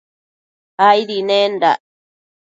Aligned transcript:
Aidi 0.87 1.19
nendac 1.27 1.79